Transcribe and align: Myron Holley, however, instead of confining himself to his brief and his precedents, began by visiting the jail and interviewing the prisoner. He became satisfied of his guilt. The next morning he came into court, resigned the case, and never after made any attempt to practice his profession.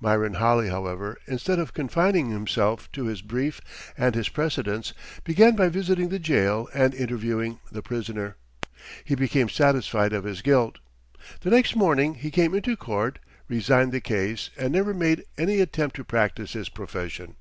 Myron 0.00 0.32
Holley, 0.32 0.70
however, 0.70 1.18
instead 1.26 1.58
of 1.58 1.74
confining 1.74 2.30
himself 2.30 2.90
to 2.92 3.04
his 3.04 3.20
brief 3.20 3.60
and 3.98 4.14
his 4.14 4.30
precedents, 4.30 4.94
began 5.24 5.54
by 5.54 5.68
visiting 5.68 6.08
the 6.08 6.18
jail 6.18 6.70
and 6.72 6.94
interviewing 6.94 7.60
the 7.70 7.82
prisoner. 7.82 8.36
He 9.04 9.14
became 9.14 9.50
satisfied 9.50 10.14
of 10.14 10.24
his 10.24 10.40
guilt. 10.40 10.78
The 11.42 11.50
next 11.50 11.76
morning 11.76 12.14
he 12.14 12.30
came 12.30 12.54
into 12.54 12.78
court, 12.78 13.18
resigned 13.46 13.92
the 13.92 14.00
case, 14.00 14.48
and 14.56 14.72
never 14.72 14.92
after 14.92 14.98
made 15.00 15.24
any 15.36 15.60
attempt 15.60 15.96
to 15.96 16.04
practice 16.04 16.54
his 16.54 16.70
profession. 16.70 17.36